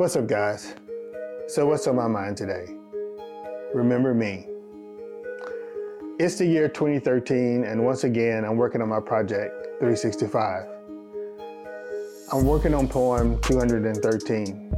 [0.00, 0.74] What's up, guys?
[1.46, 2.64] So, what's on my mind today?
[3.74, 4.46] Remember me.
[6.18, 10.64] It's the year 2013, and once again, I'm working on my project 365.
[12.32, 14.72] I'm working on poem 213.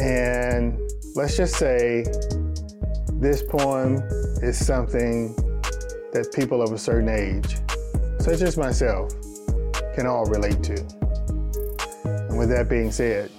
[0.00, 0.80] And
[1.14, 2.02] let's just say
[3.20, 3.96] this poem
[4.42, 5.36] is something
[6.14, 7.58] that people of a certain age,
[8.18, 9.12] such as myself,
[9.94, 10.80] can all relate to.
[12.30, 13.30] And with that being said,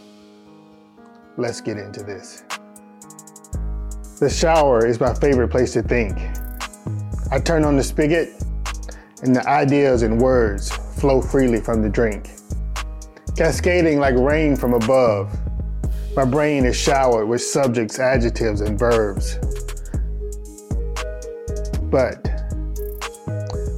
[1.37, 2.43] let's get into this.
[4.19, 6.17] The shower is my favorite place to think.
[7.31, 8.29] I turn on the spigot,
[9.23, 12.31] and the ideas and words flow freely from the drink.
[13.35, 15.35] Cascading like rain from above,
[16.15, 19.37] my brain is showered with subjects, adjectives, and verbs.
[21.83, 22.21] But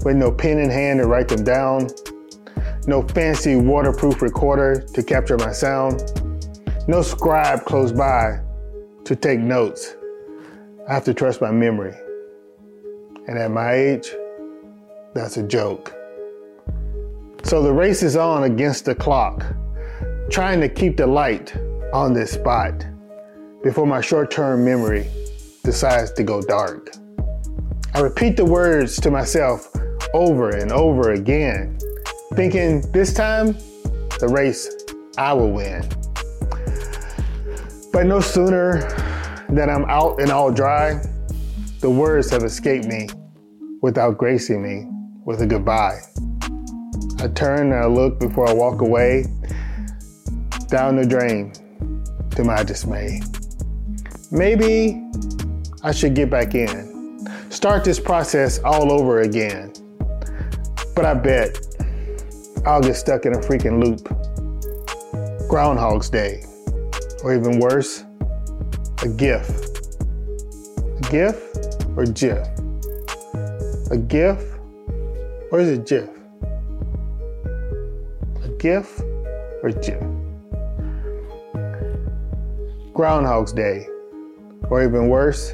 [0.03, 1.89] with no pen in hand to write them down,
[2.87, 6.01] no fancy waterproof recorder to capture my sound,
[6.87, 8.39] no scribe close by
[9.05, 9.95] to take notes.
[10.87, 11.95] I have to trust my memory.
[13.27, 14.11] And at my age,
[15.13, 15.93] that's a joke.
[17.43, 19.45] So the race is on against the clock,
[20.29, 21.55] trying to keep the light
[21.93, 22.85] on this spot
[23.63, 25.07] before my short term memory
[25.63, 26.91] decides to go dark.
[27.93, 29.71] I repeat the words to myself
[30.13, 31.77] over and over again,
[32.33, 33.55] thinking this time
[34.19, 34.69] the race
[35.17, 35.87] I will win.
[37.93, 38.89] But no sooner
[39.49, 40.99] than I'm out and all dry,
[41.79, 43.07] the words have escaped me
[43.83, 44.89] without gracing me
[45.25, 45.99] with a goodbye.
[47.19, 49.27] I turn and I look before I walk away
[50.69, 51.53] down the drain
[52.31, 53.21] to my dismay.
[54.31, 54.99] Maybe
[55.83, 59.71] I should get back in, start this process all over again.
[60.95, 61.59] But I bet
[62.65, 64.09] I'll get stuck in a freaking loop.
[65.47, 66.43] Groundhog's Day
[67.23, 68.03] or even worse,
[69.01, 69.49] a GIF.
[70.97, 71.41] A GIF
[71.95, 72.47] or GIF?
[73.91, 74.53] A GIF
[75.51, 76.09] or is it GIF?
[78.43, 78.99] A GIF
[79.63, 80.03] or GIF?
[82.93, 83.87] Groundhog's Day,
[84.69, 85.53] or even worse,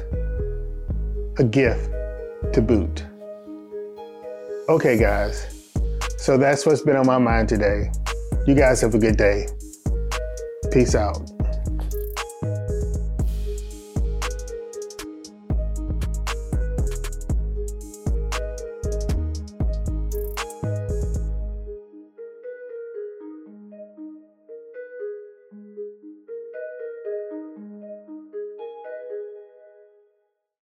[1.38, 1.88] a GIF
[2.52, 3.04] to boot.
[4.68, 5.72] Okay, guys,
[6.18, 7.90] so that's what's been on my mind today.
[8.46, 9.46] You guys have a good day.
[10.70, 11.39] Peace out.